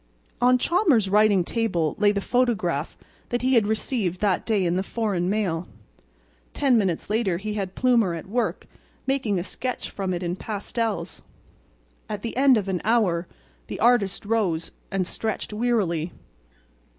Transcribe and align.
On 0.41 0.57
Chalmers's 0.57 1.11
writing 1.11 1.43
table 1.43 1.93
lay 1.99 2.11
the 2.11 2.21
photograph 2.21 2.97
that 3.29 3.43
he 3.43 3.53
had 3.53 3.67
received 3.67 4.19
that 4.19 4.47
day 4.47 4.65
in 4.65 4.75
the 4.75 4.81
foreign 4.81 5.29
mail. 5.29 5.67
Ten 6.55 6.75
minutes 6.75 7.07
later 7.07 7.37
he 7.37 7.53
had 7.53 7.75
Plumer 7.75 8.15
at 8.15 8.25
work 8.25 8.65
making 9.05 9.37
a 9.37 9.43
sketch 9.43 9.91
from 9.91 10.11
it 10.11 10.23
in 10.23 10.35
pastels. 10.35 11.21
At 12.09 12.23
the 12.23 12.35
end 12.35 12.57
of 12.57 12.67
an 12.67 12.81
hour 12.83 13.27
the 13.67 13.79
artist 13.79 14.25
rose 14.25 14.71
and 14.89 15.05
stretched 15.05 15.53
wearily. 15.53 16.11